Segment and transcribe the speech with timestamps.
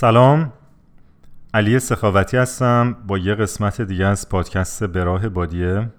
[0.00, 0.52] سلام.
[1.54, 2.96] علی سخاوتی هستم.
[3.06, 5.90] با یه قسمت دیگه از پادکست براه بادیه.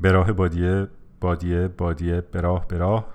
[0.00, 0.88] براه بادیه
[1.20, 3.06] بادیه بادیه براه براه.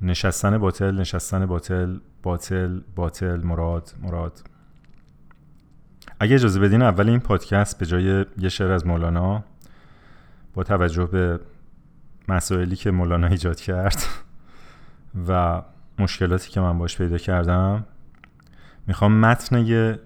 [0.00, 4.42] نشستن باطل نشستن باطل باطل باطل مراد مراد.
[6.20, 9.44] اگه اجازه بدین اول این پادکست به جای یه شعر از مولانا
[10.54, 11.40] با توجه به
[12.28, 14.02] مسائلی که مولانا ایجاد کرد
[15.28, 15.62] و
[15.98, 17.84] مشکلاتی که من باش پیدا کردم
[18.86, 19.98] می‌خوام متن یه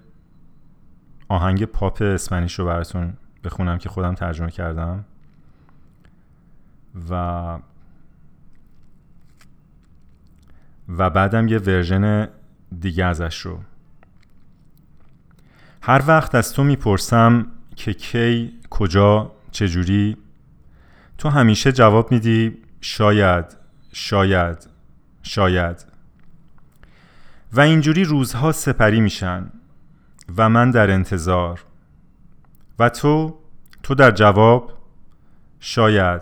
[1.27, 5.05] آهنگ پاپ اسپانیش رو براتون بخونم که خودم ترجمه کردم.
[7.09, 7.59] و
[10.97, 12.27] و بعدم یه ورژن
[12.79, 13.59] دیگه ازش رو.
[15.81, 20.17] هر وقت از تو می‌پرسم که کی کجا چجوری
[21.17, 23.45] تو همیشه جواب میدی شاید
[23.93, 24.67] شاید
[25.23, 25.94] شاید.
[27.55, 29.51] و اینجوری روزها سپری میشن
[30.37, 31.65] و من در انتظار.
[32.79, 33.39] و تو
[33.83, 34.71] تو در جواب
[35.59, 36.21] شاید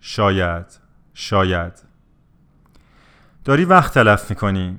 [0.00, 0.66] شاید
[1.14, 1.72] شاید.
[3.44, 4.78] داری وقت تلف می‌کنی.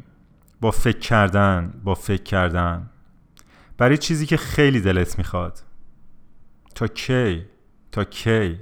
[0.61, 2.89] با فکر کردن با فکر کردن.
[3.77, 5.59] برای چیزی که خیلی دلت می‌خواد.
[6.75, 7.45] تا کی؟
[7.91, 8.59] تا کی؟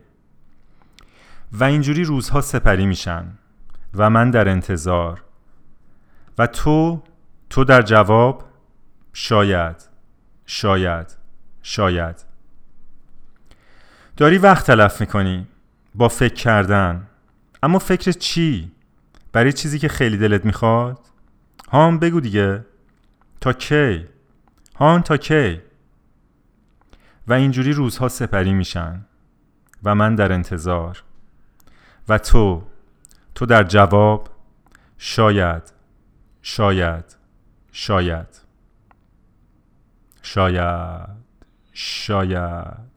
[1.52, 3.26] و اینجوری روزها سپری میشن.
[3.94, 5.24] و من در انتظار.
[6.38, 7.04] و تو
[7.50, 8.44] تو در جواب
[9.14, 9.90] شاید
[10.46, 11.18] شاید
[11.62, 12.26] شاید
[14.18, 15.48] داری وقت تلف می‌کنی
[15.96, 17.08] با فکر کردن
[17.64, 18.72] اما فکر چی؟
[19.32, 21.00] برای چیزی که خیلی دلت می‌خواد؟
[21.72, 22.66] هام بگو دیگه
[23.42, 24.08] تا کی؟
[24.76, 25.62] هان تا کی؟
[27.28, 29.06] و اینجوری روزها سپری میشن
[29.84, 31.04] و من در انتظار
[32.10, 32.64] و تو
[33.36, 34.30] تو در جواب
[34.98, 35.74] شاید
[36.42, 37.19] شاید
[37.72, 38.28] شاید.
[40.22, 41.20] شاید.
[41.74, 42.90] شاید.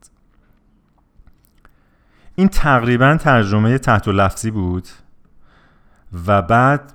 [2.34, 4.88] این تقریبا ترجمه تحت و لفظی بود
[6.26, 6.92] و بعد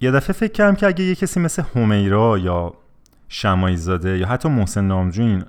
[0.00, 2.74] یه دفعه فکر کردم که اگه یه کسی مثل همیرا یا
[3.28, 5.44] شمایی زاده یا حتی محسن نامجو این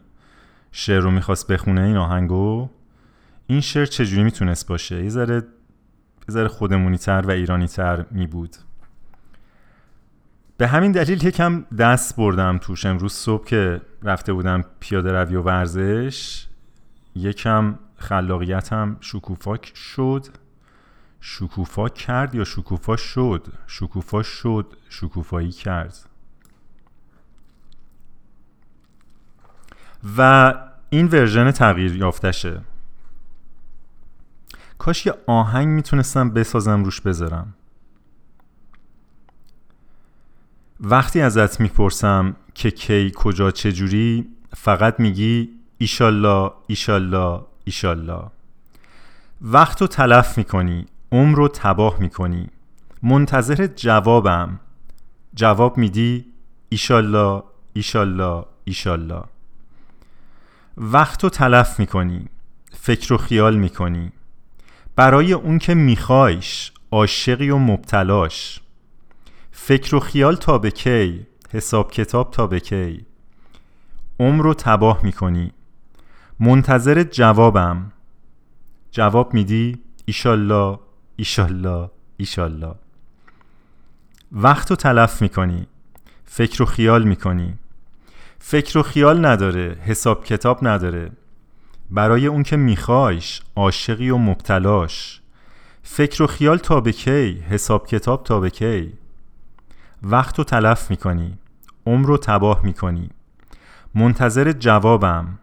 [0.72, 2.70] شعر رو می‌خواست بخونه این آهنگو
[3.48, 5.10] این شعر چجوری می‌تونست باشه؟ یه
[6.30, 8.56] ذره خودمونی تر و ایرانی تر می بود
[10.58, 12.86] به همین دلیل یکم دست بردم توش.
[12.86, 16.48] امروز صبح که رفته بودم پیاده روی و ورزش
[17.16, 20.26] یکم خلاقیتم شکوفا شد.
[21.22, 25.98] شکوفا کرد یا شکوفا شد؟ شکوفا شد شکوفایی کرد.
[30.18, 30.54] و
[30.90, 32.62] این ورژن تغییر یافتشه.
[34.78, 37.54] کاش یه آهنگ می‌تونستم بسازم روش بذارم.
[40.86, 48.24] وقتی ازت می‌پرسم که کی کجا چجوری فقط میگی ایشالله ایشالله ایشالله.
[49.42, 52.50] وقت رو تلف می‌کنی عمر رو تباه می‌کنی.
[53.04, 54.60] منتظر جوابم.
[55.36, 56.26] جواب میدی
[56.70, 57.44] ایشالله
[57.74, 59.24] ایشالله ایشالله.
[60.78, 62.26] وقت رو تلف می‌کنی
[62.72, 64.12] فکر و خیال می‌کنی.
[64.96, 68.60] برای اون که میخوایش عاشقی و مبتلاش.
[69.56, 73.06] فکر و خیال تا به کی؟ حساب کتاب تا به کی؟
[74.20, 75.52] عمر رو تباه می‌کنی.
[76.40, 77.92] منتظر جوابم.
[78.92, 80.80] جواب میدی؟ ایشالله
[81.16, 82.76] ایشالله ایشالله.
[84.32, 85.68] وقت رو تلف می‌کنی.
[86.26, 87.54] فکر و خیال می‌کنی.
[88.40, 91.12] فکر و خیال نداره حساب کتاب نداره.
[91.90, 95.22] برای اون که میخوایش عاشقی و مبتلاش.
[95.84, 99.03] فکر و خیال تا به کی؟ حساب کتاب تا به کی؟
[100.04, 101.38] وقت رو تلف می‌کنی.
[101.86, 103.10] عمر رو تباه می‌کنی.
[103.96, 105.40] منتظر جوابم.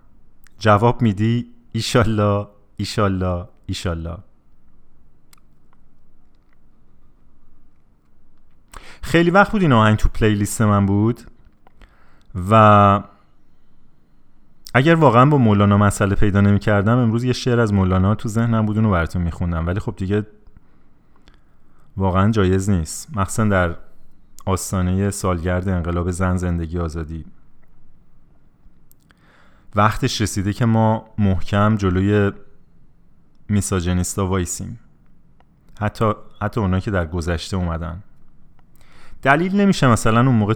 [0.59, 4.17] جواب میدی ایشالله ایشالله ایشالله.
[9.03, 11.21] خیلی وقت بود این آهنگ تو پلیلیست من بود
[12.51, 13.03] و
[14.75, 18.67] اگر واقعا با مولانا مسئله پیدا نمی کردم امروز یه شعر از مولانا تو ذهنم
[18.67, 19.67] بود اونو براتون میخوندم.
[19.67, 20.27] ولی خب دیگه
[21.97, 23.17] واقعا جایز نیست.
[23.17, 23.77] مخصوصا در
[24.45, 27.25] آستانه سالگرد انقلاب زن زندگی آزادی.
[29.75, 32.33] وقتش رسیده که ما محکم جلوی
[33.49, 34.81] misogynist ا وایسیم.
[35.81, 38.03] حتی حتی اونا که در گذشته اومدن.
[39.23, 40.55] دلیل نمیشه مثلا اون موقع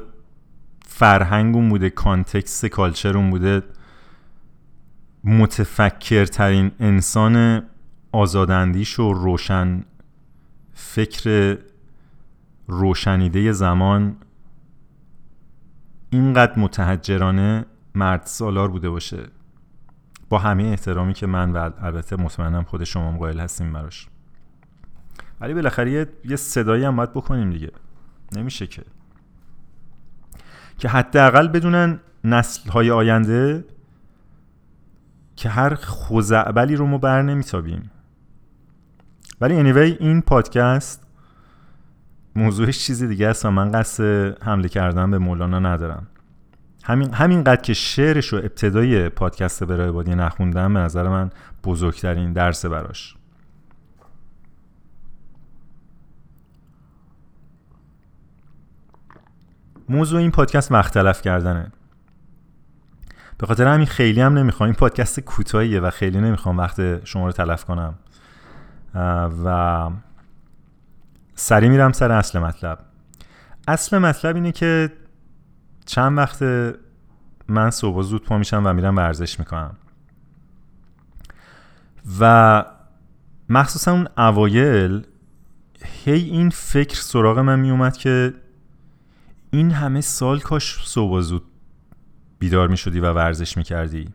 [0.86, 3.62] فرهنگ اون بوده context culture اون بوده.
[5.25, 7.62] متفکرترین انسان
[8.12, 9.84] آزاداندیش و روشن
[10.75, 11.58] فکر
[12.66, 14.16] روشنیده زمان
[16.11, 19.26] اینقدر متحجرانه مرد سالار بوده باشه.
[20.28, 24.08] با همه احترامی که من و البته مطمئنم خود شما قائل هستیم براش.
[25.40, 27.70] ولی بالاخره یه صدایی هم باید بکنیم دیگه.
[28.37, 28.82] نمیشه که.
[30.78, 33.64] که حداقل بدونن نسل های آینده
[35.37, 37.90] که هر خوزعبلی رو ما بر نمیتابیم.
[39.40, 41.04] ولی anyway این پادکست
[42.36, 44.02] موضوعش چیزی دیگه است و من قصد
[44.42, 46.06] حمله کردن به مولانا ندارم.
[46.84, 51.31] همین همینقدر که شعرش رو ابتدای پادکست برای بادی نخوندم به نظر من
[51.64, 53.16] بزرگترین درس براش.
[59.88, 61.72] موضوع این پادکست وقت تلف کردنه.
[63.38, 67.32] به خاطر همین خیلی هم نمی‌خوام این پادکست کوتاهیه و خیلی نمی‌خوام وقت شما رو
[67.32, 67.94] تلف کنم.
[69.44, 69.90] و
[71.34, 72.78] سری میرم سر اصل مطلب.
[73.69, 74.92] اصل مطلب اینه که
[75.86, 76.42] چند وقت
[77.48, 79.76] من صبح زود پا میشم و میرم ورزش می‌کنم.
[82.20, 82.64] و
[83.48, 85.06] مخصوصا اون اوایل
[86.04, 88.34] هی این فکر سراغ من میومد که
[89.50, 91.44] این همه سال کاش صبح زود
[92.38, 94.08] بیدار می شدی و ورزش می کردی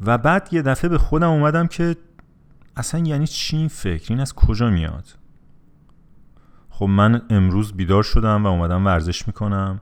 [0.00, 1.96] و بعد یه دفعه به خودم اومدم که
[2.76, 5.04] اصلا یعنی چی این فکر؟ این از کجا میاد؟
[6.70, 9.80] خب من امروز بیدار شدم و اومدم ورزش می‌کنم.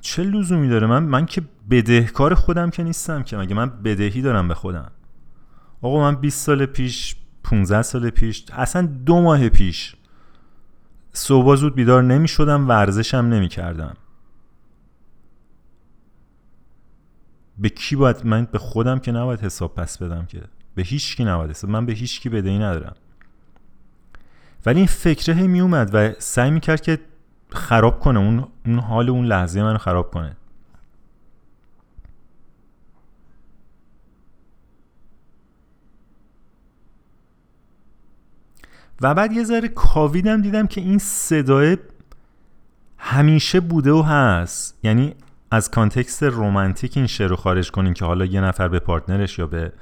[0.00, 3.36] چه لزومی داره؟ من من که بدهکار خودم که نیستم که.
[3.36, 4.90] مگه من بدهی دارم به خودم؟
[5.82, 9.96] آقا من 20 سال پیش 15 سال پیش اصلا دو ماه پیش
[11.12, 13.94] صبح زود بیدار نمی شدم ورزشم نمی کردم
[17.58, 20.42] به کی باید من به خودم که نباید حساب پس بدم که؟
[20.78, 22.94] به هیچ کی نباید من به هیچ کی بدهی ندارم.
[24.66, 26.98] ولی این فکره هی می اومد و سعی می کرد که
[27.50, 28.18] خراب کنه.
[28.18, 30.36] اون, اون حال اون لحظه منو خراب کنه.
[39.00, 41.76] و بعد یه ذره کاویدم دیدم که این صدای
[42.98, 44.78] همیشه بوده و هست.
[44.82, 45.14] یعنی
[45.50, 49.38] از context رومانتیک این شعر رو خارج کنیم که حالا یه نفر به partner ش
[49.38, 49.72] یا به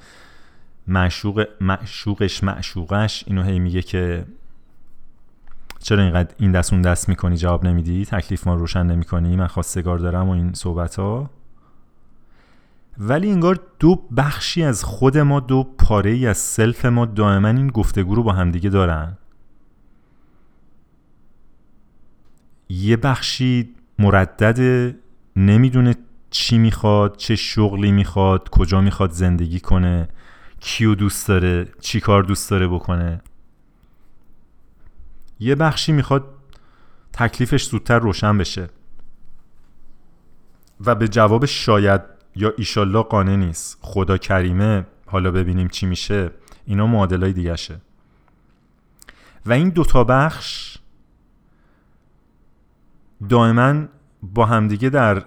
[0.88, 4.26] معشوق معشوقش معشوقش اینو هی میگه که
[5.78, 9.98] چرا اینقدر این دست اون دست می‌کنی؟ جواب نمیدی؟ تکلیف ما روشن نمی‌کنی؟ من خواستگار
[9.98, 11.30] دارم و این صحبت ها
[12.98, 17.68] ولی انگار دو بخشی از خود ما دو پاره ای از self ما دائما این
[17.68, 19.18] گفتگو رو با همدیگه دارن.
[22.68, 24.94] یه بخشی مردد
[25.36, 25.94] نمی‌دونه
[26.30, 30.08] چی می‌خواد چه شغلی می‌خواد کجا می‌خواد زندگی کنه.
[30.66, 33.20] کیو دوست داره چی کار دوست داره بکنه.
[35.40, 36.24] یه بخشی می‌خواد
[37.12, 38.68] تکلیفش زودتر روشن بشه.
[40.80, 42.00] و به جواب شاید
[42.36, 43.78] یا ایشالله قانه نیست.
[43.80, 44.86] خدا کریمه.
[45.06, 46.30] حالا ببینیم چی میشه.
[46.64, 47.80] اینا معادلای دیگه شه.
[49.46, 50.78] و این دوتا بخش
[53.28, 53.84] دائما
[54.22, 55.24] با همدیگه در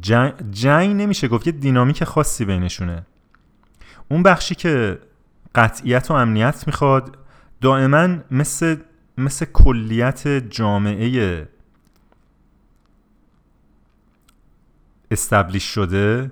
[0.00, 1.28] جنگ, جنگ نمیشه.
[1.28, 3.06] گفت یه دینامیک خاصی بینشونه.
[4.08, 4.98] اون بخشی که
[5.54, 7.18] قطعیت و امنیت می‌خواد
[7.60, 8.76] دائما مثل
[9.18, 11.48] مثل کلیت جامعه
[15.10, 16.30] استبلیش شده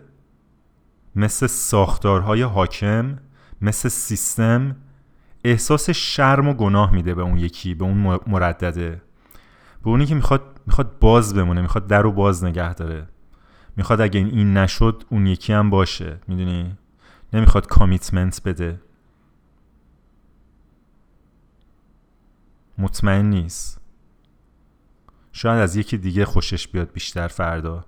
[1.17, 3.19] مثل ساختارهای حاکم
[3.61, 4.77] مثل سیستم
[5.45, 9.03] احساس شرم و گناه میده به اون یکی به اون مردده.
[9.83, 13.09] به اونی که می‌خواد می‌خواد باز بمونه می‌خواد در رو باز نگه داره.
[13.77, 16.19] می‌خواد اگه این نشد اون یکی هم باشه.
[16.29, 16.77] می‌دونی؟
[17.33, 18.81] نمی‌خواد کامیتمنت بده.
[22.79, 23.81] مطمئن نیست.
[25.33, 27.85] شاید از یکی دیگه خوشش بیاد بیشتر فردا.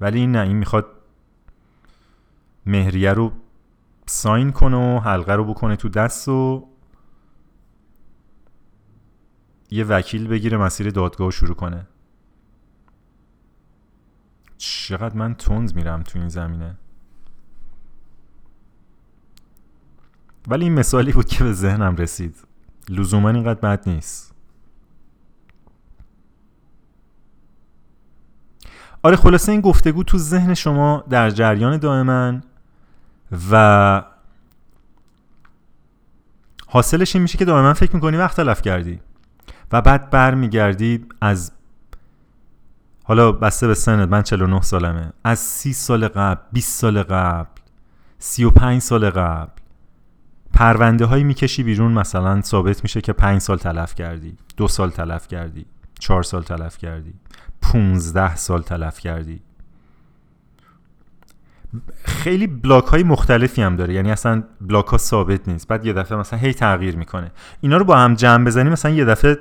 [0.00, 0.86] ولی این نه این می‌خواد
[2.66, 3.32] مهریه رو
[4.06, 6.68] ساین کنه و حلقه رو بکنه تو دست و
[9.70, 11.86] یه وکیل بگیره مسیر دادگاه شروع کنه.
[14.56, 16.76] چقدر من تند میرم تو این زمینه.
[20.48, 22.36] ولی این مثالی بود که به ذهنم رسید.
[22.88, 24.34] لزوما اینقدر بد نیست.
[29.02, 32.40] آره خلاصه این گفتگو تو ذهن شما در جریان دائما
[33.50, 34.02] و
[36.66, 39.00] حاصلش این میشه که دائما فکر می‌کنی وقت تلف کردی
[39.72, 41.52] و بعد برمیگردی از
[43.04, 45.12] حالا بسته به سنت من 49 سالمه.
[45.24, 47.48] از 30 سال قبل 20 سال قبل
[48.18, 49.50] 35 سال قبل.
[50.58, 55.28] پرونده هایی می‌کشی بیرون مثلا ثابت میشه که پنج سال تلف کردی دو سال تلف
[55.28, 55.66] کردی
[55.98, 57.14] چهار سال تلف کردی
[57.62, 59.40] پونزده سال تلف کردی.
[62.04, 65.68] خیلی بلاک های مختلفی هم داره یعنی اصلا بلاک ها ثابت نیست.
[65.68, 67.30] بعد یه دفعه مثلا هی تغییر می‌کنه.
[67.60, 69.38] اینا رو با هم جمع بزنی مثلا یه دفعه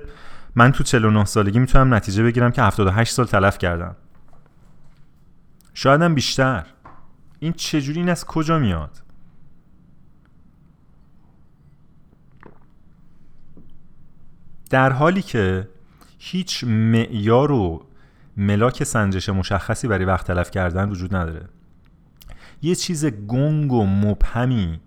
[0.55, 3.95] من تو 49 سالگی می‌تونم نتیجه بگیرم که 78 سال تلف کردم.
[5.73, 6.65] شاید هم بیشتر.
[7.39, 9.06] این چجوری این از کجا میاد؟
[14.69, 15.67] در حالی که
[16.19, 17.85] هیچ معیار و
[18.37, 21.49] ملاک سنجش مشخصی برای وقت تلف کردن وجود نداره.
[22.61, 24.79] یه چیز گنگ و مبهمی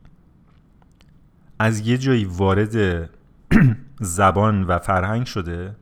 [1.58, 3.10] از یه جایی وارد
[4.00, 5.76] زبان و فرهنگ شده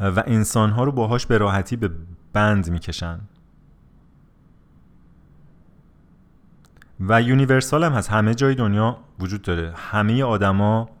[0.00, 1.90] و انسانها رو باهاش به راحتی به
[2.32, 3.20] بند می‌کشن.
[7.00, 9.72] و یونیورسال هم هست همه جای دنیا وجود داره.
[9.76, 10.95] همه آدما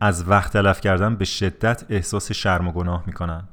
[0.00, 3.44] از وقت تلف کردن به شدت احساس شرم و گناه می‌کنن.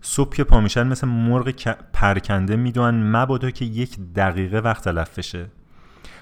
[0.00, 1.50] صبح که پا میشن مثل مرغ
[1.92, 5.46] پرکنده می‌دونن مبادا که یک دقیقه وقت تلف بشه.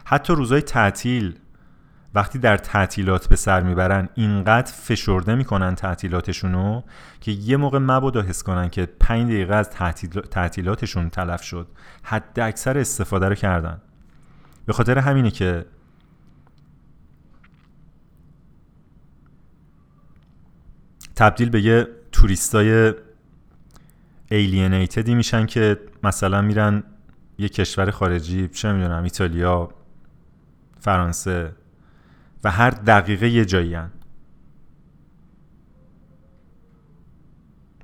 [0.04, 1.38] حتی روزای تعطیل
[2.14, 6.83] وقتی در تعطیلات به سر می‌برن اینقدر فشرده می‌کنن تعطیلاتشونو
[7.21, 9.71] که یه موقع مبادا حس کنن که پنج دقیقه از
[10.31, 11.69] تعطیلاتشون تلف شد.
[12.02, 13.81] حد اکثر استفاده رو کردن.
[14.66, 15.66] به خاطر همینه که
[21.16, 22.94] تبدیل به یه توریستای
[24.30, 26.83] ایلینیتدی میشن که مثلا میرن
[27.38, 29.68] یه کشور خارجی چه می‌دونم ایتالیا
[30.80, 31.52] فرانسه
[32.44, 33.90] و هر دقیقه یه جایی هن.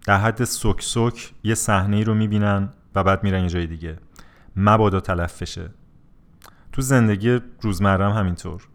[0.06, 3.98] در حد سوک سوک یه صحنه رو می‌بینن و بعد میرن یه جای دیگه.
[4.56, 5.70] مبادا تلف بشه
[6.72, 8.68] تو زندگی روزمره هم همینطور.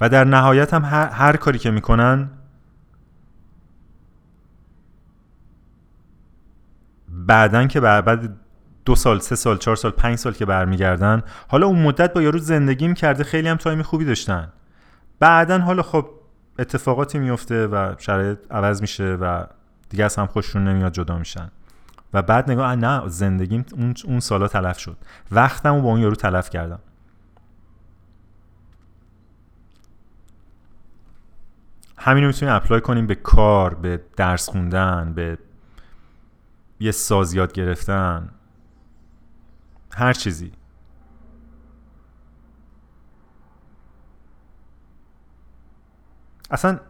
[0.00, 2.30] و در نهایت هم هر, هر کاری که می‌کنن
[7.08, 8.36] بعدا که بعد
[8.84, 12.38] دو سال سه سال چهار سال پنج سال که برمیگردن حالا اون مدت با یارو
[12.38, 14.52] زندگی کرده خیلی هم تایم خوبی داشتن.
[15.20, 16.10] بعدا حالا خب
[16.58, 19.44] اتفاقاتی میفته و شرایط عوض میشه و
[19.88, 21.50] دیگه از هم خوششون نمیاد جدا میشن.
[22.14, 24.96] و بعد نگاه نه زندگیم اون, اون سالا تلف شد.
[25.32, 26.78] وقتمو با اون یارو تلف کردم.
[32.06, 35.38] همین رو می‌تونیم اپلای کنیم به کار به درس خوندن به
[36.80, 38.30] یه ساز یاد گرفتن.
[39.92, 40.52] هر چیزی.
[46.50, 46.80] اصلا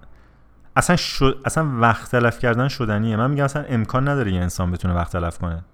[0.76, 1.42] اصلا, شد...
[1.44, 3.16] اصلا وقت تلف کردن شدنیه.
[3.16, 5.64] من میگم اصلا امکان نداره یه انسان بتونه وقت تلف کنه.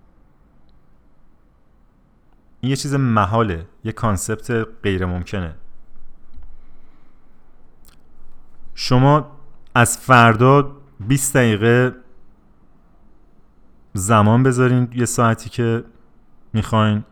[2.60, 4.50] این یه چیز محاله یه کانسپت
[4.82, 5.54] غیر ممکنه
[8.74, 9.30] شما
[9.74, 10.76] از فردا
[11.08, 11.94] 20 دقیقه
[13.92, 15.84] زمان بذارین یه ساعتی که
[16.52, 17.04] می‌خواین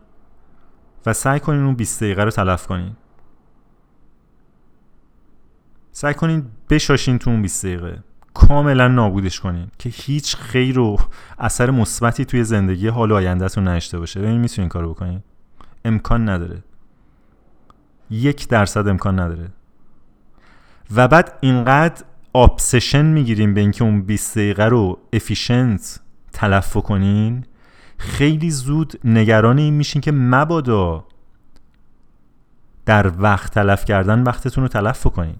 [1.05, 2.95] و سعی کنین اون 20 دقیقه رو تلف کنین.
[5.91, 8.03] سعی کنین بشاشین تو اون 20 دقیقه.
[8.33, 10.97] کاملا نابودش کنین که هیچ خیر و
[11.39, 14.21] اثر مثبتی توی زندگی حال آیندهتون نشته باشه.
[14.21, 15.23] ببین می‌تونین کارو بکنین.
[15.85, 16.63] امکان نداره.
[18.09, 19.49] یک درصد امکان نداره.
[20.95, 25.99] و بعد اینقدر آبسشن می‌گیریم به اینکه اون 20 دقیقه رو افیشنت
[26.33, 27.45] تلف کنین
[27.97, 31.05] خیلی زود نگران این میشین که مبادا
[32.85, 35.35] در وقت تلف کردن وقتتون رو تلف کنین.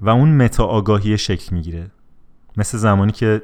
[0.00, 1.90] و اون متا آگاهی شکل می‌گیره.
[2.56, 3.42] مثل زمانی که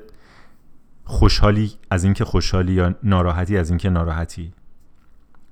[1.05, 4.53] خوشحالی از اینکه خوشحالی یا ناراحتی از اینکه ناراحتی.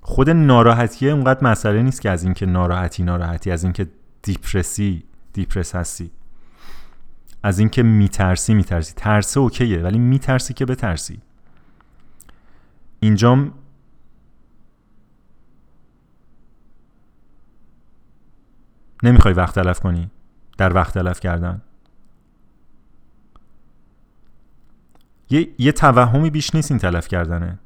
[0.09, 3.89] خود ناراحتیه اونقدر مسئله نیست که از اینکه ناراحتی ناراحتی از اینکه
[4.23, 6.11] دیپرسی دیپرس هستی.
[7.43, 8.95] از اینکه میترسی میترسی.
[8.97, 11.21] ترسه اوکیه ولی میترسی که بترسی.
[13.01, 13.53] اینجام
[19.03, 20.11] نمی‌خوای وقت تلف کنی؟
[20.59, 21.63] در وقت تلف کردن.
[25.31, 27.59] یه, یه توهمی بیش نیست این تلف کردنه.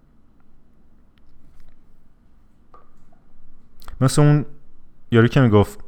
[4.03, 4.47] مثل اون
[5.11, 5.81] یارو که می‌گفت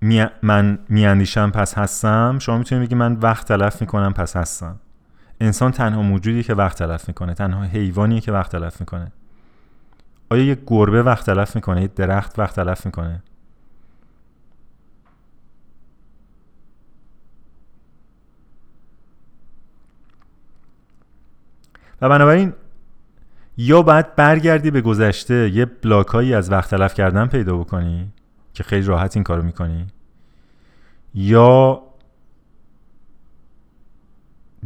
[0.00, 0.26] می...
[0.42, 2.38] من میاندیشم پس هستم.
[2.38, 4.80] شما می‌تونید بگی من وقت تلف می‌کنم پس هستم.
[5.40, 9.12] انسان تنها موجودی که وقت تلف می‌کنه تنها حیوانیه که وقت تلف می‌کنه.
[10.30, 13.22] آیا یه گربه وقت تلف می‌کنه؟ یه درخت وقت تلف می‌کنه؟
[22.00, 22.52] و بنابراین
[23.56, 28.12] یا باید برگردی به گذشته یه بلاکایی از وقت تلف کردن پیدا بکنی
[28.54, 29.86] که خیلی راحت این کارو می‌کنی؟
[31.14, 31.82] یا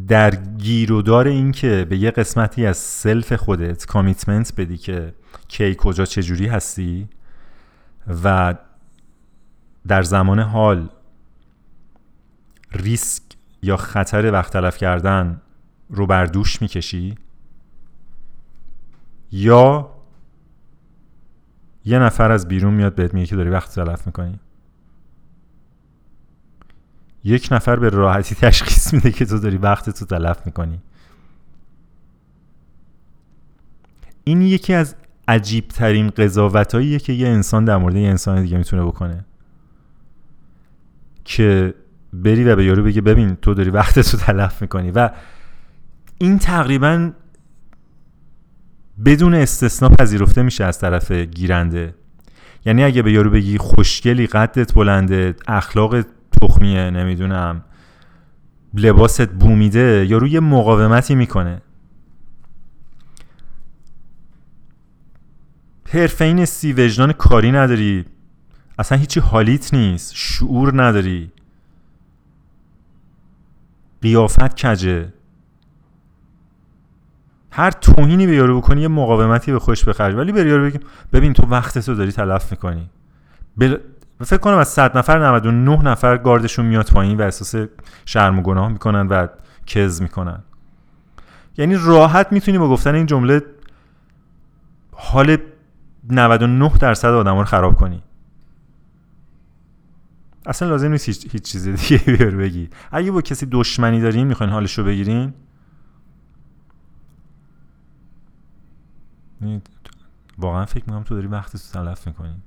[0.09, 5.15] در گیر و دار این که به یه قسمتی از self خودت commitment بدی که
[5.49, 7.09] کی کجا چجوری هستی
[8.25, 8.55] و
[9.87, 10.89] در زمان حال
[12.73, 13.23] ریسک
[13.63, 15.41] یا خطر وقت تلف کردن
[15.91, 17.15] رو بر دوش می‌کشی؟
[19.37, 19.91] یا
[21.85, 24.41] یه نفر از بیرون میاد بهت میگه که داری وقت تلف می‌کنی.
[27.25, 30.81] یک نفر به راحتی تشخیص میده که تو داری وقت تو تلف می‌کنی.
[34.25, 34.97] این یکی از
[35.29, 39.25] عجیب ترین قضاوت که یه انسان در مورد یه انسان دیگه می‌تونه بکنه.
[41.25, 41.75] که
[42.13, 44.91] بری و به یارو بگی ببین تو داری وقت تو تلف می‌کنی.
[44.91, 45.11] و
[46.19, 47.13] این تقریبا
[49.05, 51.95] بدون استثنا پذیرفته میشه از طرف گیرنده.
[52.65, 56.03] یعنی اگه به یارو بگی خوشگلی قدت بلنده اخلاق
[56.43, 57.65] تخمیه نمی‌دونم
[58.75, 61.63] لباست بومیده یا روی مقاومتی می‌کنه.
[65.89, 68.05] حرفه نیستی وجدان کاری نداری.
[68.79, 70.13] اصلا هیچی حالیت نیست.
[70.15, 71.33] شعور نداری.
[74.03, 75.13] قیافت کجه؟
[77.57, 80.81] هر توهینی به یارو بکنی یه مقاومتی به خوش بخرج ولی به یارو بگیم
[81.13, 82.91] ببین تو وقت تو داری تلف می‌کنی.
[83.57, 83.77] بل...
[84.25, 87.69] فکر کنم از 100 نفر 99 نفر گاردشون میاد پایین و احساس
[88.05, 89.27] شرم و گناه می‌کنن و
[89.67, 90.43] کز می‌کنن.
[91.59, 93.43] یعنی راحت می‌تونی با گفتن این جمله
[94.93, 95.37] حال
[96.11, 98.03] 99 درصد آدم رو خراب کنی.
[100.47, 102.69] اصلا لازم نیست هیچ, هیچ چیز دیگه بیار بگی.
[102.93, 105.35] اگه با کسی دشمنی دارین می‌خواین حالش رو بگیرین
[110.39, 112.43] واقعا فکر می‌کنم تو داری وقت تو تلف می‌کنی.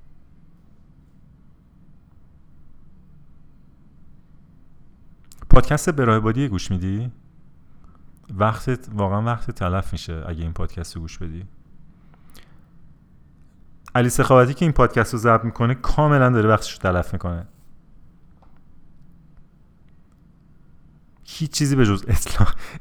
[5.50, 7.12] پادکست برای گوش میدی؟
[8.38, 11.46] وقتت واقعا وقت تلف میشه اگه این پادکست رو گوش بدی.
[13.96, 17.48] علی سخاوتی که این پادکست رو ضبط می‌کنه کاملا داره وقتش رو تلف می‌کنه.
[21.24, 22.06] هیچ چیزی به جز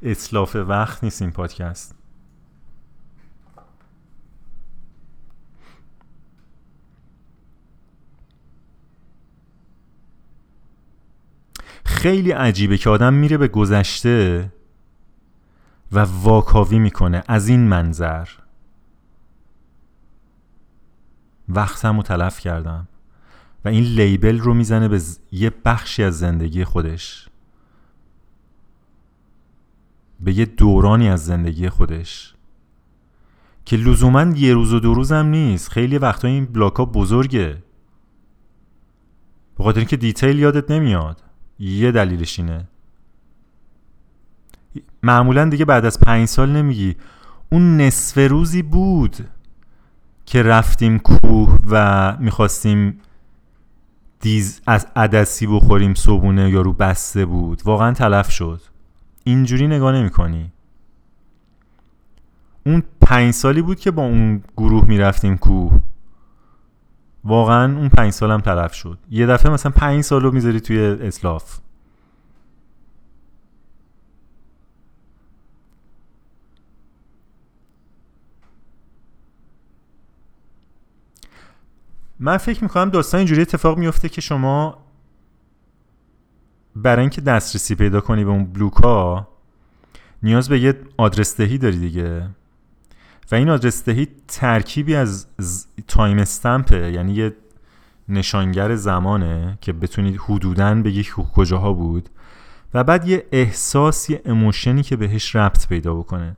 [0.03, 1.98] اطلاف وقت نیست این پادکست.
[11.99, 14.53] خیلی عجیبه که آدم میره به گذشته
[15.93, 18.29] و واکاوی می‌کنه از این منظر.
[21.49, 22.89] وقتم رو تلف کردم
[23.65, 25.01] و این لیبل رو می‌زنه به
[25.33, 27.29] یه بخشی از زندگی خودش.
[30.21, 32.35] به یه دورانی از زندگی خودش.
[33.65, 35.71] که لزوما یه روز و دو روز هم نیست.
[35.71, 37.63] خیلی وقتا این بلاک ها بزرگه.
[39.59, 41.28] به خاطر اینکه دیتیل یادت نمیاد.
[41.59, 42.65] یه دلیلش اینه.
[45.03, 46.97] معمولا دیگه بعد از پنج سال نمیگی.
[47.53, 49.17] اون نصف روزی بود
[50.27, 53.01] که رفتیم کوه و می‌خواستیم
[54.21, 57.63] دیز از عدسی بخوریم صبونه یا رو بسته بود.
[57.65, 58.61] واقعا تلف شد.
[59.25, 60.51] اینجوری نگاه نمی کنی
[62.67, 65.81] اون پنج سالی بود که با اون گروه می‌رفتیم کوه.
[67.29, 68.99] واقعا اون پنج سالم تلف شد.
[69.11, 71.61] یه دفعه مثلا پنج سال رو می‌ذاری توی اسلاف
[82.21, 84.79] من فکر می‌کنم داستان اینجوری اتفاق میفته که شما
[86.77, 89.29] برای اینکه دسترسی پیدا کنی به اون بلوکا
[90.23, 92.29] نیاز به یه آدرس دهی داری دیگه.
[93.33, 95.27] و این آدرس دهی ترکیبی از
[95.89, 97.37] time stamp ه یعنی یه
[98.09, 102.09] نشانگر زمانه که بتونید حدودا بگی کجاها بود
[102.75, 106.37] و بعد یه احساس یه emotion ی که بهش ربط پیدا بکنه.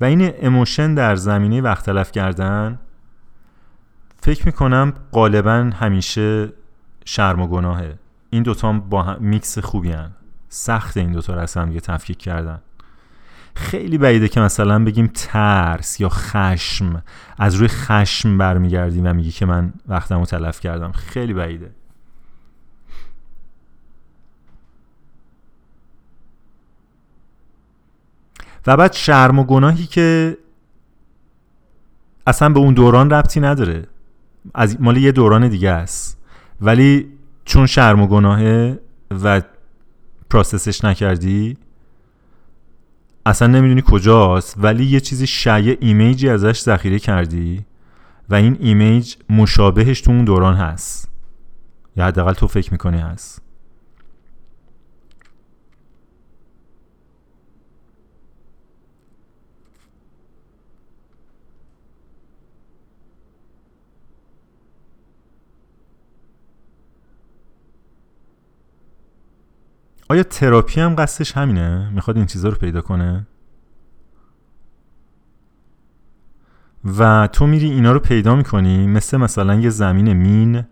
[0.00, 2.78] و این emotion در زمینه وقت تلف کردن
[4.20, 6.52] فکر می‌کنم غالبا همیشه
[7.04, 7.98] شرم و گناهه.
[8.30, 10.10] این دوتا با هم میکس خوبی هن.
[10.48, 12.60] سخت این دوتا از هم تفکیک کردن.
[13.58, 17.02] خیلی بعیده که مثلا بگیم ترس یا خشم.
[17.38, 20.92] از روی خشم برمیگردیم و میگی که من وقتم رو تلف کردم.
[20.92, 21.70] خیلی بعیده.
[28.66, 30.38] و بعد شرم و گناهی که
[32.26, 33.86] اصلا به اون دوران ربطی نداره.
[34.54, 36.18] از مال یه دوران دیگه است.
[36.60, 37.12] ولی
[37.44, 38.78] چون شرم و گناهه
[39.22, 39.42] و
[40.30, 41.56] process ش نکردی
[43.28, 47.64] اصلا نمی‌دونی کجاست ولی یه چیزی شاید image ی ازش ذخیره کردی
[48.28, 51.10] و این image مشابهش تو اون دوران هست.
[51.96, 53.42] یا حداقل تو فکر می‌کنی هست.
[70.08, 73.26] آیا تراپی هم قصدش همینه؟ می‌خواد این چیزا رو پیدا کنه؟
[76.98, 80.64] و تو میری اینا رو پیدا می‌کنی مثل مثلا یه زمین مین.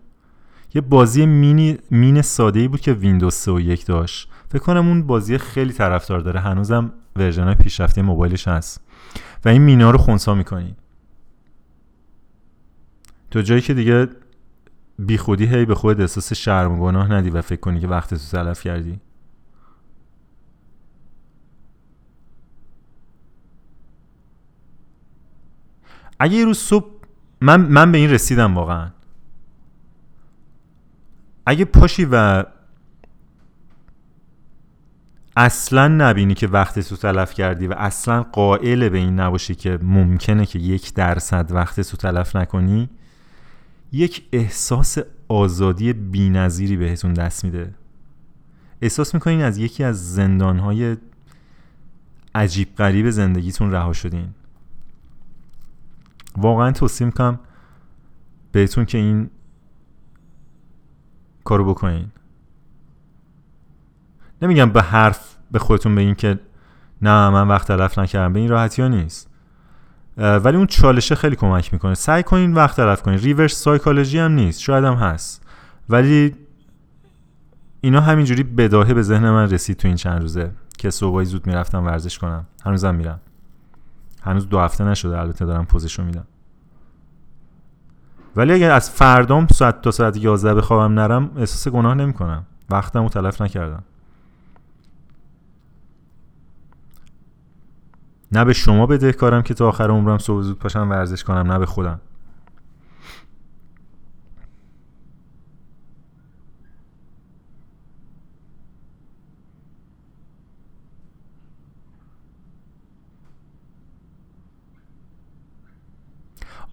[0.73, 4.29] یه بازی مینی مین ساده ای بود که ویندوز 3 و یک داشت.
[4.49, 6.39] فکر کنم اون بازی خیلی طرفدار داره.
[6.39, 8.81] هنوزم version پیشرفته موبایلش هست.
[9.45, 10.75] و این مینا رو خونسا می‌کنی.
[13.31, 14.07] تو جایی که دیگه
[14.99, 18.09] بی خودی هی به خود احساس شرم و گناه ندی و فکر کنی که وقت
[18.09, 18.99] تو تلف کردی.
[26.19, 26.85] اگه یه روز صبح
[27.41, 28.89] من, من به این رسیدم واقعا.
[31.45, 32.43] اگه پاشی و
[35.37, 40.45] اصلا نبینی که وقت تو تلف کردی و اصلا قائل به این نباشی که ممکنه
[40.45, 42.89] که یک درصد وقت تو تلف نکنی
[43.91, 47.73] یک احساس آزادی بینظیری بهتون دست میده.
[48.81, 50.97] احساس می‌کنین از یکی از زندانهای
[52.35, 54.27] عجیب غریب زندگیتون رها شدین.
[56.37, 57.39] واقعا توصیه می‌کنم
[58.51, 59.29] بهتون که این
[61.43, 62.07] کارو بکنین.
[64.41, 66.39] نمیگم به حرف به خودتون بگین که
[67.01, 68.33] نه من وقت تلف نکردم.
[68.33, 69.29] به این راحتی ها نیست.
[70.17, 71.93] ولی اون چالشه خیلی کمک می‌کنه.
[71.93, 73.19] سعی کنین وقت تلف کنین.
[73.19, 74.59] ریورس سایکولوژی هم نیست.
[74.59, 75.43] شاید هم هست.
[75.89, 76.35] ولی
[77.81, 81.85] اینا همینجوری بداهه به ذهن من رسید تو این چند روزه که صبحای زود می‌رفتم
[81.85, 82.45] ورزش کنم.
[82.65, 83.19] هنوزم میرم.
[84.27, 86.25] هنوز دو هفته نشده البته دارم پوزشو میدم.
[88.35, 92.45] ولی اگر از فردام ساعت تا ساعت 11 بخوابم نرم احساس گناه نمی‌کنم.
[92.69, 93.83] وقتم رو تلف نکردم.
[98.31, 101.65] نه به شما بدهکارم که تا آخر عمرم صبح زود پاشم ورزش کنم نه به
[101.65, 101.99] خودم.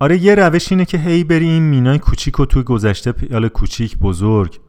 [0.05, 3.99] آره یه روش اینه که هی بری این مینای کوچیک و توی گذشته یا کوچیک
[3.99, 4.61] بزرگ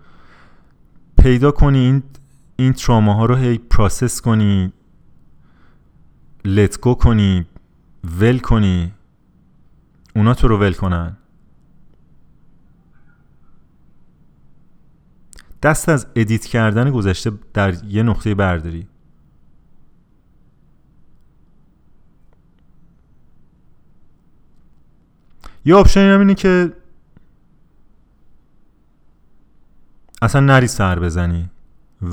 [1.17, 2.03] پیدا کنی این
[2.55, 4.73] این ها رو هی process کنی
[6.45, 7.45] let go کنی
[8.19, 8.93] ول کنی.
[10.15, 11.17] اونا تو رو ول کنن.
[15.63, 18.87] دست از edit کردن گذشته در یه نقطه برداری.
[25.65, 26.73] یه option هم اینه که
[30.21, 31.49] اصلا نری سر بزنی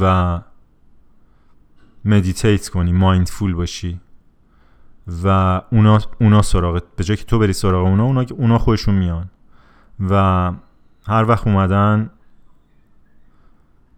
[0.00, 0.40] و
[2.04, 4.00] مدیتیت کنی مایندفول باشی
[5.24, 5.28] و
[5.72, 9.30] اونا, اونا سراغت به جای که تو بری سراغ اونا اونا, اونا خودشون میان.
[10.10, 10.14] و
[11.06, 12.10] هر وقت اومدن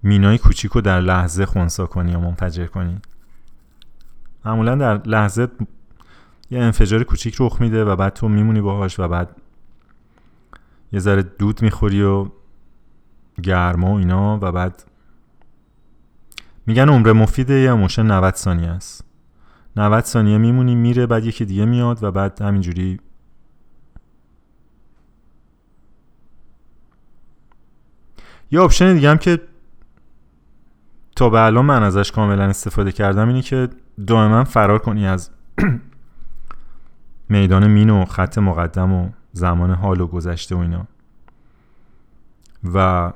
[0.03, 3.01] مینای کوچیک رو در لحظه خونسا کنی یا منفجر کنی.
[4.45, 5.49] معمولا در لحظه
[6.51, 9.37] یه انفجار کوچیک رخ میده و بعد تو میمونی باهاش و بعد
[10.95, 12.27] یه ذره دود می‌خوری و
[13.43, 14.85] گرما و اینا و بعد
[16.67, 19.05] میگن عمر مفید یه emotion 90 ثانیه است.
[19.77, 23.01] 90 ثانیه میمونی میره بعد یکی دیگه میاد و بعد همینجوری
[28.51, 29.41] یه option دیگه هم که
[31.17, 33.69] تا به الان من ازش کاملا استفاده کردم اینه که
[34.07, 35.31] دائما فرار کنی از
[37.29, 40.87] میدان مین و خط مقدم و زمان حال و گذشته و اینا.
[42.75, 43.13] و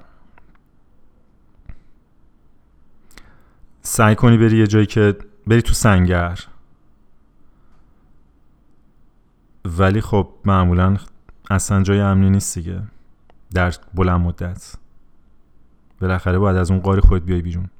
[3.82, 6.38] سعی کنی بری یه جایی که بری تو سنگر.
[9.64, 10.96] ولی خب معمولا
[11.50, 12.82] اصلا جای امنی نیست دیگه.
[13.54, 14.74] در بلند مدت.
[16.00, 17.70] بالاخره باید از اون قار خود بیای بیرون.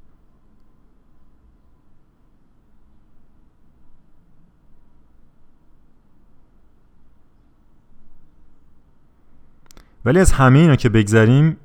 [10.05, 11.57] ولی از همه اینا که بگذریم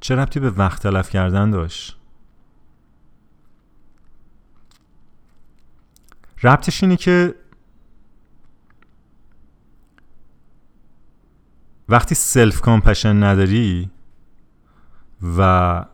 [0.00, 1.98] چه ربطی به وقت تلف کردن داشت؟
[6.42, 7.34] ربطش اینه که
[11.88, 13.90] وقتی self compassion نداری
[15.38, 15.84] و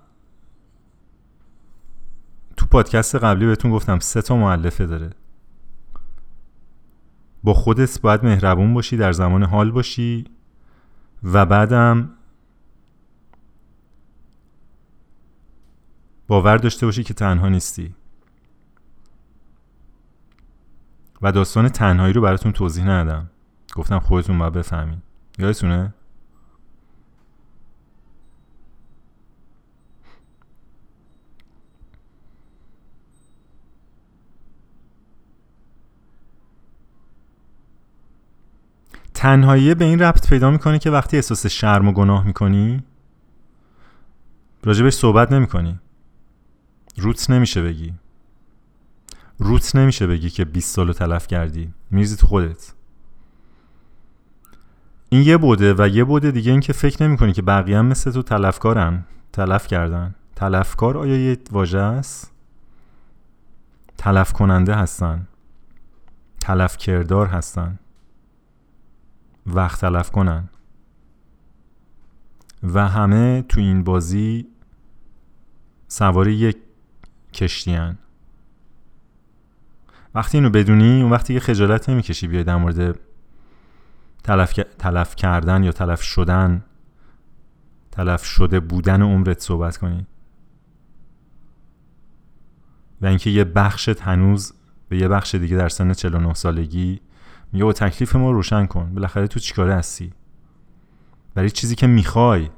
[2.56, 5.10] تو پادکست قبلی بهتون گفتم سه تا مؤلفه داره.
[7.44, 10.24] با خودت باید مهربون باشی در زمان حال باشی.
[11.22, 12.10] و بعدم
[16.28, 17.94] باور داشته باشی که تنها نیستی.
[21.22, 23.30] و داستان تنهایی رو براتون توضیح ندادم.
[23.74, 25.02] گفتم خودتون باید بفهمین.
[25.38, 25.94] یادتونه؟
[39.20, 42.82] تنهایی به این ربط پیدا می‌کنه که وقتی احساس شرم و گناه می‌کنی؟
[44.64, 45.78] راجبش صحبت نمی‌کنی.
[46.96, 47.94] روت نمیشه بگی.
[49.38, 51.72] روت نمیشه بگی که 20 سالو تلف کردی.
[51.90, 52.72] میرزی تو خودت.
[55.08, 57.86] این یه بوده و یه بوده دیگه این که فکر نمی کنی که بقیه هم
[57.86, 59.04] مثل تو تلفکارن.
[59.32, 60.14] تلف کردن.
[60.36, 62.32] تلفکار آیا یه واژه است؟
[63.98, 65.28] تلف کننده هستن.
[66.40, 67.78] تلف کردار هستن.
[69.54, 70.48] وقت تلف کنن.
[72.62, 74.46] و همه تو این بازی
[75.88, 76.56] سوار یک
[77.32, 77.98] کشتیان
[80.14, 82.98] وقتی اینو بدونی اون وقتی که خجالت نمی‌کشی بیای در مورد
[84.24, 86.64] تلف, تلف کردن یا تلف شدن
[87.90, 90.06] تلف شده بودن عمرت صحبت کنی.
[93.00, 94.52] و اینکه یه بخشت هنوز
[94.88, 97.00] به یه بخش دیگه در سن 49 سالگی
[97.52, 98.94] میگه با تکلیف ما روشن کن.
[98.94, 100.12] بالاخره تو چیکاره هستی؟
[101.34, 102.50] برای چیزی که می‌خوای.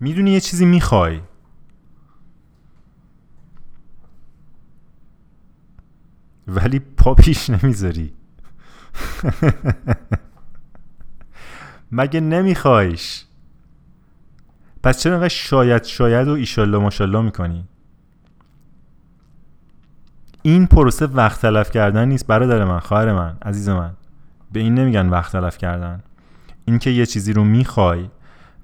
[0.00, 1.20] می‌دونی یه چیزی می‌خوای.
[6.46, 8.12] ولی پا پیش نمی‌ذاری.
[11.92, 13.24] مگه نمیخوایش؟
[14.82, 17.68] پس چرا انقدر شاید شاید و ایشالله ماشالله می‌کنی؟
[20.42, 23.92] این پروسه وقت تلف کردن نیست برادر من خواهر من عزیز من.
[24.52, 26.02] به این نمیگن وقت تلف کردن.
[26.64, 28.08] اینکه یه چیزی رو می‌خوای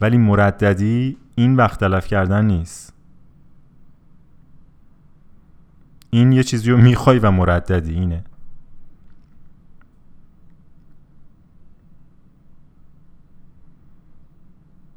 [0.00, 2.92] ولی مرددی این وقت تلف کردن نیست.
[6.10, 8.24] این یه چیزی رو می‌خوای و مرددی اینه.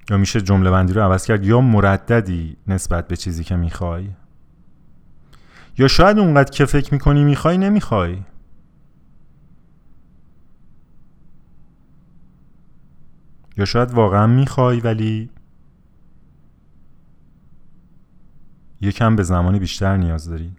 [0.09, 4.09] یا میشه جمله بندی رو عوض کرد؟ یا مرددی نسبت به چیزی که می‌خوای؟
[5.77, 8.23] یا شاید اونقدر که فکر می‌کنی می‌خوای نمی‌خوای؟
[13.57, 15.29] یا شاید واقعا می‌خوای ولی
[18.81, 20.51] یکم به زمانی بیشتر نیاز داری.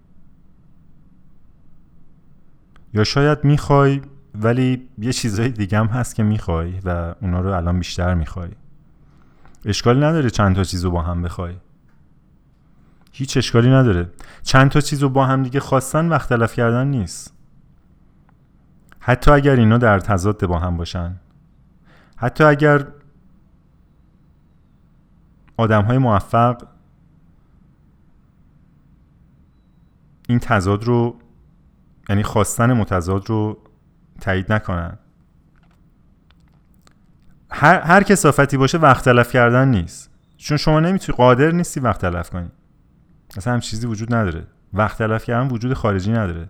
[2.93, 4.01] یا شاید می‌خوای
[4.35, 8.49] ولی یه چیزهای دیگه هم هست که می‌خوای و اونا رو الان بیشتر می‌خوای.
[9.65, 11.55] اشکال نداره چند تا چیز رو با هم بخوای.
[13.15, 14.09] هیچ اشکالی نداره.
[14.41, 17.33] چند تا چیز رو با هم دیگه خواستن وقت تلف کردن نیست.
[18.99, 21.19] حتی اگر اینا در تضاد با هم باشن.
[22.17, 22.87] حتی اگر
[25.57, 26.67] آدم های موفق
[30.29, 31.19] این تضاد رو
[32.09, 33.57] یعنی خواستن متضاد رو
[34.21, 34.97] تایید نکنن.
[37.51, 40.11] هر, هر کسافتی باشه وقت تلف کردن نیست.
[40.37, 42.49] چون شما نمی‌تونی قادر نیستی وقت تلف کنی.
[43.37, 44.47] اصلا هم چیزی وجود نداره.
[44.73, 46.49] وقت تلف کردن وجود خارجی نداره.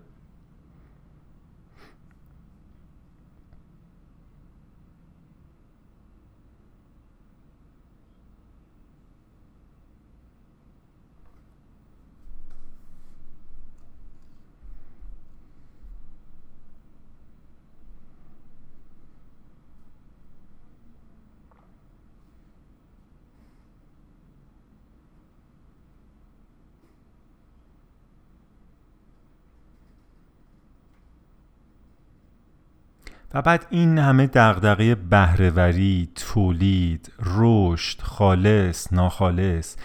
[33.34, 39.76] و بعد این همه دغدغه بهرهوری، تولید، رشد، خالص، ناخالص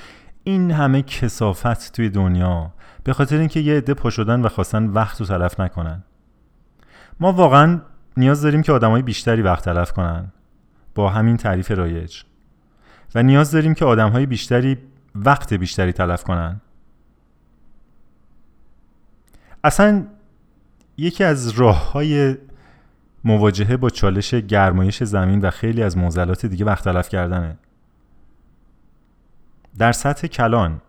[0.43, 5.19] این همه کسافت توی دنیا به خاطر اینکه یه عده پا شدن و خواستن وقت
[5.19, 6.03] رو تلف نکنن.
[7.19, 7.81] ما واقعا
[8.17, 10.31] نیاز داریم که آدمای بیشتری وقت تلف کنن.
[10.95, 12.21] با همین تعریف رایج.
[13.15, 14.77] و نیاز داریم که آدمهای بیشتری
[15.15, 16.62] وقت بیشتری تلف کنن.
[19.63, 20.05] اصلا
[20.97, 22.38] یکی از راه های
[23.23, 27.58] مواجهه با چالش گرمایش زمین و خیلی از معضلات دیگه وقت تلف کردنه.
[29.77, 30.82] در سطح کلان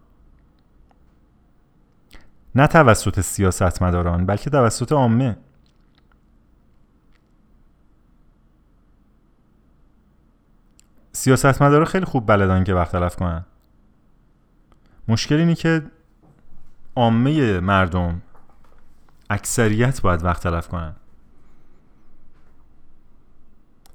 [2.55, 5.37] نه توسط سیاستمداران بلکه توسط عامه.
[11.13, 13.45] سیاستمدارا خیلی خوب بلدن که وقت تلف کنن.
[15.09, 15.83] مشکل اینه که
[16.97, 18.23] عامه مردم
[19.31, 20.97] اکثریت باید وقت تلف کنن.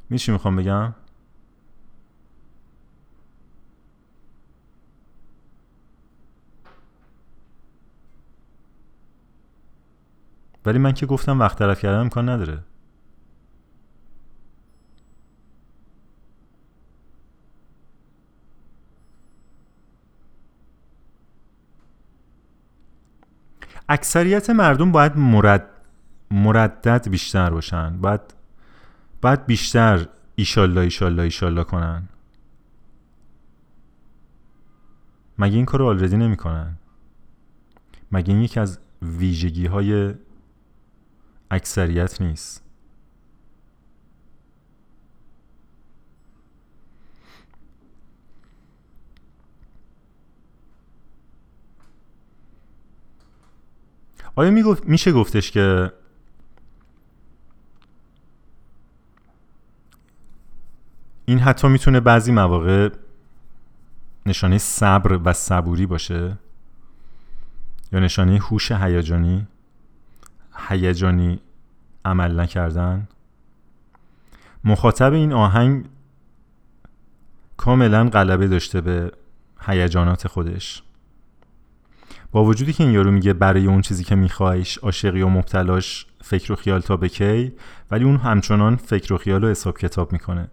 [0.10, 0.94] میشی می‌خوام بگم؟
[10.66, 12.60] ولی من که گفتم وقت تلف کردن امکان نداره.
[23.90, 25.70] اکثریت مردم باید مرد
[26.32, 27.98] مردد بیشتر باشن.
[27.98, 28.22] باید
[29.26, 32.10] باید بیشتر ایشالله ایشالله ایشالله کنن.
[35.38, 36.78] مگه این کار رو آلردی نمی کنن
[38.12, 40.14] مگه این یکی از ویژگی های
[41.52, 42.64] اکثریت نیست؟
[54.36, 54.52] آیا
[54.86, 55.92] میشه گفتش که
[61.26, 62.90] این حتی می‌تونه بعضی مواقع
[64.26, 66.38] نشانه صبر و صبوری باشه.
[67.92, 69.48] یا نشانه هوش هیجانی
[70.70, 71.40] هیجانی
[72.06, 73.08] عمل نکردن.
[74.64, 75.86] مخاطب این آهنگ
[77.58, 79.12] کاملا غلبه داشته به
[79.62, 80.84] هیجانات خودش.
[82.32, 86.52] با وجودی که این یارو میگه برای اون چیزی که میخوایش عاشقی و مبتلاش فکر
[86.52, 87.54] و خیال تا به کی
[87.92, 90.48] ولی اون همچنان فکر و خیال و حساب کتاب می‌کنه.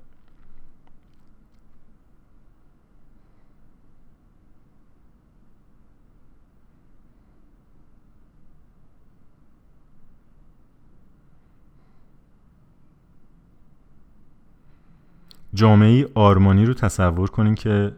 [15.55, 17.93] جامعه آرمانی رو تصور کنین که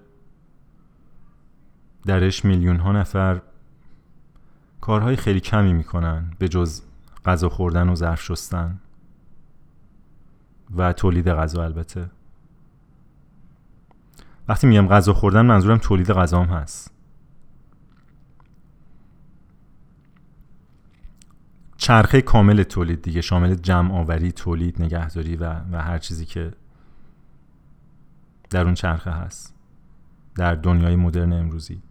[2.07, 3.41] درش میلیون ها نفر
[4.81, 6.83] کارهای خیلی کمی می‌کنن به جز
[7.25, 8.81] غذا خوردن و ظرف شستن.
[10.77, 12.11] و تولید غذا البته.
[14.49, 16.91] وقتی میگم غذا خوردن منظورم تولید غذا هم هست.
[21.77, 26.53] چرخه کامل تولید دیگه شامل جمع آوری تولید نگهداری و, و هر چیزی که
[28.55, 29.55] در اون چرخه هست.
[30.35, 31.83] در دنیای مدرن امروزی.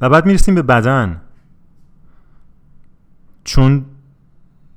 [0.00, 1.20] و بعد می‌رسیم به بدن.
[3.44, 3.84] چون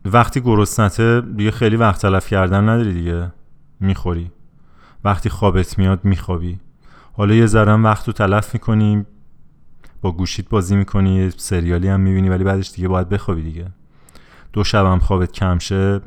[0.06, 3.32] وقتی گرسنته دیگه خیلی وقت تلف کردن نداری دیگه.
[3.80, 4.32] می‌خوری.
[5.04, 6.60] وقتی خوابت میاد میخوابی.
[7.14, 9.06] حالا یه ذرم وقت رو تلف می‌کنی
[10.12, 13.68] گوشیت بازی می‌کنی سریالی هم می‌بینی ولی بعدش دیگه باید بخوابی دیگه.
[14.54, 16.02] دو شب هم خوابت کم شه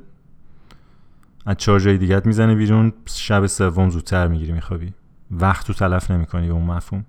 [1.46, 4.94] از چهار جای دیگه می‌زنه بیرون شب سوم زودتر می‌گیری میخوابی.
[5.30, 7.04] وقت رو تلف نمی‌کنی به اون مفهوم.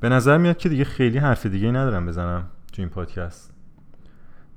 [0.00, 3.53] به نظر میاد که دیگه خیلی حرف دیگه ندارم بزنم تو این پادکست.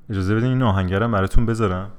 [0.09, 1.91] اجازه بدین این آهنگرم براتون بذارم.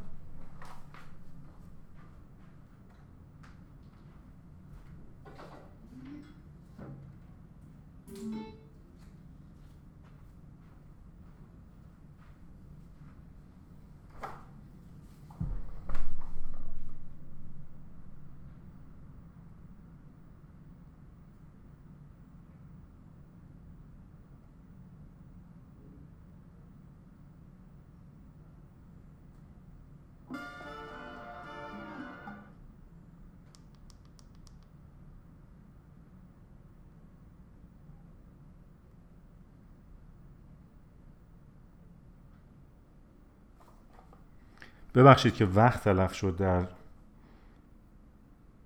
[44.98, 46.66] ببخشید که وقت تلف شد در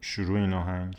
[0.00, 0.98] شروع این آهنگ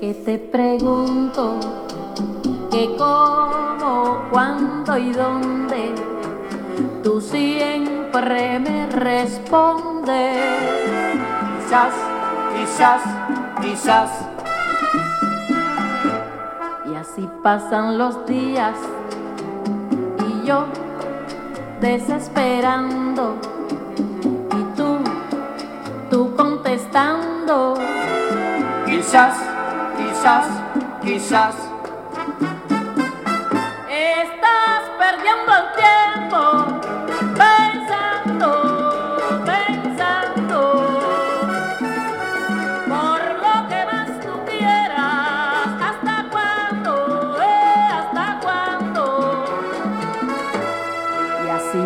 [0.00, 1.42] que te pregunto
[2.70, 3.92] que cómo,
[4.30, 5.94] cuándo y dónde,
[7.02, 10.40] tú siempre me responde.
[11.60, 11.92] Quizás,
[12.56, 13.02] quizás,
[13.60, 14.10] quizás.
[16.86, 18.76] Y así pasan los días
[20.28, 20.66] y yo
[21.80, 23.36] desesperando
[24.50, 24.98] y tú,
[26.10, 27.74] tú contestando.
[28.86, 29.56] Quizás
[29.96, 30.46] quizás,
[31.02, 31.54] quizás.
[33.88, 36.75] Estás perdiendo el tiempo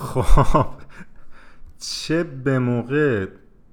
[0.00, 0.66] خب
[1.78, 3.26] چه به موقع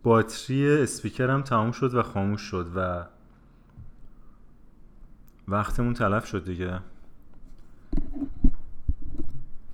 [0.04, 3.06] باتری اسپیکرم تموم شد و خاموش شد و
[5.48, 6.80] وقتمون تلف شد دیگه؟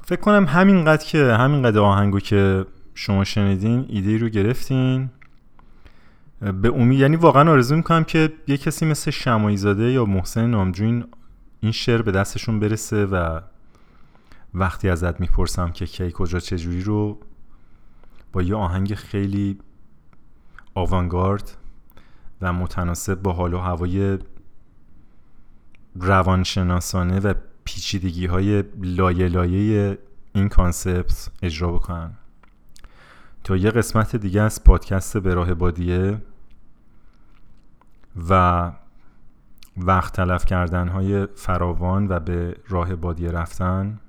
[0.02, 5.10] فکر کنم همینقدر که همینقدر آهنگو که شما شنیدین ایده رو گرفتین.
[6.62, 11.06] به امید یعنی واقعا آرزو می‌کنم که یه کسی مثل شمایی زاده یا محسن نامجوین
[11.60, 13.40] این شعر به دستشون برسه و
[14.56, 17.20] وقتی ازت می‌پرسم که کی کجا چجوری رو
[18.34, 19.60] با یه آهنگ خیلی
[20.76, 21.58] آوانگارد
[22.42, 24.20] و متناسب با حال و هوای
[25.96, 27.34] روانشناسانه و
[27.64, 29.98] پیچیدگی های لایه لایه
[30.34, 32.14] این کانسپت اجرا بکنن.
[33.44, 36.22] تا یه قسمت دیگه از پادکست به راه بادیه
[38.30, 38.72] و
[39.78, 44.00] وقت تلف کردن های فراوان و به راه بادیه رفتن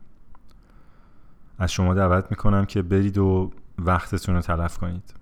[1.58, 5.14] از شما دعوت می‌کنم که برید و وقتتون رو تلف کنید.